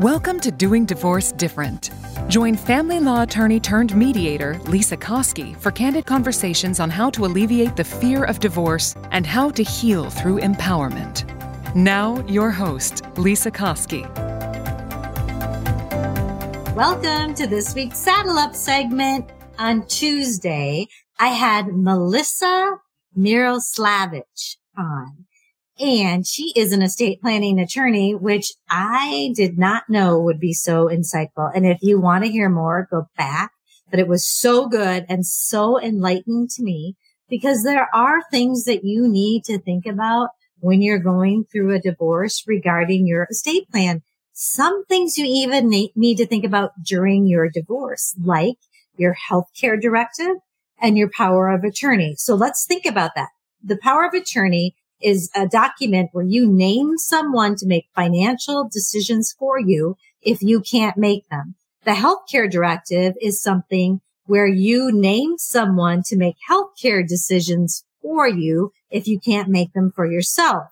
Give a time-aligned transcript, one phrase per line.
[0.00, 1.90] Welcome to Doing Divorce Different.
[2.28, 7.76] Join family law attorney turned mediator Lesa Koski for candid conversations on how to alleviate
[7.76, 11.24] the fear of divorce and how to heal through empowerment.
[11.74, 14.04] Now, your host, Lesa Koski.
[16.74, 19.30] Welcome to this week's Saddle Up segment.
[19.58, 22.80] On Tuesday, I had Melissa
[23.16, 25.25] Miroslavich on
[25.78, 30.88] and she is an estate planning attorney, which I did not know would be so
[30.88, 31.50] insightful.
[31.54, 33.52] And if you want to hear more, go back.
[33.90, 36.96] But it was so good and so enlightening to me
[37.28, 41.80] because there are things that you need to think about when you're going through a
[41.80, 44.02] divorce regarding your estate plan.
[44.32, 48.56] Some things you even need to think about during your divorce, like
[48.96, 50.36] your healthcare directive
[50.80, 52.14] and your power of attorney.
[52.18, 53.28] So let's think about that.
[53.62, 59.34] The power of attorney is a document where you name someone to make financial decisions
[59.38, 61.54] for you if you can't make them.
[61.84, 68.72] The healthcare directive is something where you name someone to make healthcare decisions for you
[68.90, 70.64] if you can't make them for yourself.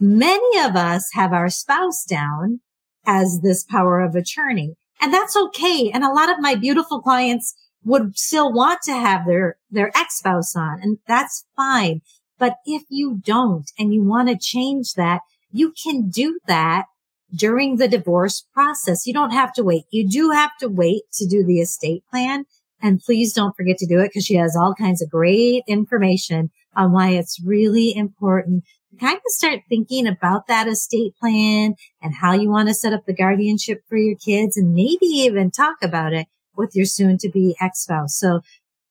[0.00, 2.60] Many of us have our spouse down
[3.06, 5.90] as this power of attorney and that's okay.
[5.92, 10.56] And a lot of my beautiful clients would still want to have their, their ex-spouse
[10.56, 12.02] on and that's fine.
[12.38, 16.86] But if you don't and you want to change that, you can do that
[17.34, 19.06] during the divorce process.
[19.06, 19.84] You don't have to wait.
[19.90, 22.44] You do have to wait to do the estate plan.
[22.80, 26.50] And please don't forget to do it because she has all kinds of great information
[26.76, 32.14] on why it's really important to kind of start thinking about that estate plan and
[32.14, 35.76] how you want to set up the guardianship for your kids and maybe even talk
[35.82, 38.16] about it with your soon to be ex spouse.
[38.16, 38.40] So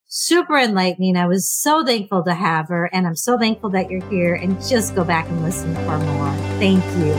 [0.07, 1.17] super enlightening.
[1.17, 4.59] I was so thankful to have her and I'm so thankful that you're here and
[4.65, 6.33] just go back and listen for more.
[6.59, 7.13] Thank you.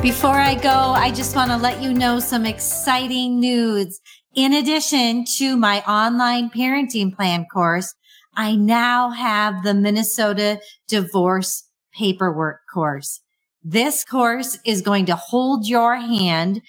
[0.00, 4.00] Before I go, I just want to let you know some exciting news.
[4.34, 7.94] In addition to my online parenting plan course,
[8.34, 13.20] I now have the Minnesota divorce paperwork course.
[13.62, 16.62] This course is going to hold your hand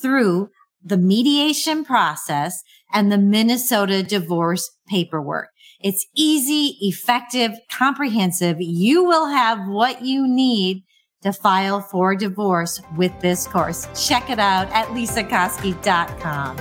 [0.00, 0.50] through
[0.82, 2.62] the mediation process
[2.92, 5.48] and the Minnesota divorce paperwork.
[5.80, 8.56] It's easy, effective, comprehensive.
[8.60, 10.84] You will have what you need
[11.22, 13.86] to file for divorce with this course.
[14.08, 16.56] Check it out at lesakoski.com.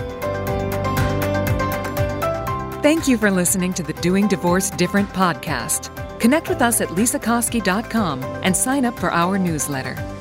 [2.81, 5.91] Thank you for listening to the Doing Divorce Different podcast.
[6.19, 10.18] Connect with us at lesakoski.com and sign up for our newsletter.